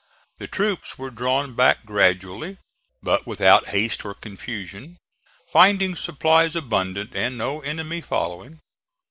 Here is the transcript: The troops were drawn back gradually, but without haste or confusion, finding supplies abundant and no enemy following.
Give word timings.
The 0.39 0.47
troops 0.47 0.97
were 0.97 1.11
drawn 1.11 1.53
back 1.53 1.85
gradually, 1.85 2.57
but 3.03 3.27
without 3.27 3.67
haste 3.67 4.03
or 4.03 4.15
confusion, 4.15 4.97
finding 5.53 5.95
supplies 5.95 6.55
abundant 6.55 7.15
and 7.15 7.37
no 7.37 7.61
enemy 7.61 8.01
following. 8.01 8.61